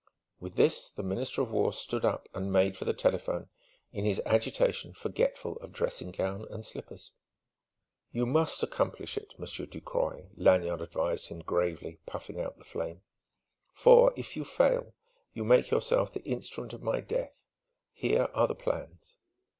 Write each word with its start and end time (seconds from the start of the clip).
With 0.39 0.55
this 0.55 0.89
the 0.89 1.03
Minister 1.03 1.43
of 1.43 1.51
War 1.51 1.71
stood 1.71 2.03
up 2.03 2.27
and 2.33 2.51
made 2.51 2.75
for 2.75 2.85
the 2.85 2.91
telephone, 2.93 3.49
in 3.93 4.03
his 4.03 4.19
agitation 4.25 4.93
forgetful 4.93 5.57
of 5.57 5.71
dressing 5.71 6.09
gown 6.09 6.47
and 6.49 6.65
slippers. 6.65 7.11
"You 8.11 8.25
must 8.25 8.63
accomplish 8.63 9.15
it, 9.15 9.35
Monsieur 9.37 9.67
Ducroy," 9.67 10.29
Lanyard 10.35 10.81
advised 10.81 11.27
him 11.27 11.41
gravely, 11.41 11.99
puffing 12.07 12.39
out 12.41 12.57
the 12.57 12.65
flame; 12.65 13.03
"for 13.73 14.11
if 14.17 14.35
you 14.35 14.43
fail, 14.43 14.95
you 15.35 15.43
make 15.43 15.69
yourself 15.69 16.11
the 16.11 16.23
instrument 16.25 16.73
of 16.73 16.81
my 16.81 16.99
death. 16.99 17.35
Here 17.93 18.27
are 18.33 18.47
the 18.47 18.55
plans." 18.55 19.17